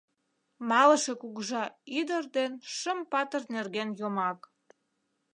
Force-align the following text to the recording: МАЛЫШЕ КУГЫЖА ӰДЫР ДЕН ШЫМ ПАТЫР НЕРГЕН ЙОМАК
МАЛЫШЕ 0.69 1.13
КУГЫЖА 1.21 1.63
ӰДЫР 1.99 2.23
ДЕН 2.35 2.51
ШЫМ 2.75 2.99
ПАТЫР 3.11 3.41
НЕРГЕН 3.53 3.89
ЙОМАК 3.99 4.39